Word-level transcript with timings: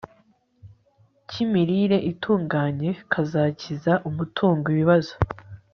kimirire 1.29 1.97
itunganye 2.11 2.89
kazakiza 3.11 3.93
umuntu 4.07 4.45
ibibazo 4.73 5.13